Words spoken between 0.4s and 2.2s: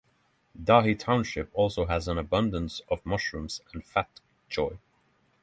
Dahe Township also has an